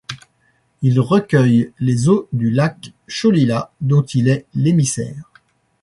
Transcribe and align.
Il 0.81 0.99
recueille 0.99 1.73
les 1.77 2.09
eaux 2.09 2.27
du 2.33 2.49
lac 2.49 2.91
Cholila 3.07 3.71
dont 3.81 4.01
il 4.01 4.29
est 4.29 4.47
l'émissaire. 4.55 5.29